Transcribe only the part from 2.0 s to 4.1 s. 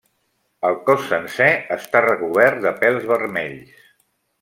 recobert de pèls vermells.